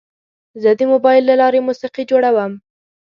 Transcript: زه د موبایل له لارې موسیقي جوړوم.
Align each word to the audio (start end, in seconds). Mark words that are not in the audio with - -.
زه 0.61 0.69
د 0.79 0.81
موبایل 0.91 1.23
له 1.27 1.35
لارې 1.41 1.65
موسیقي 1.67 2.03
جوړوم. 2.11 2.51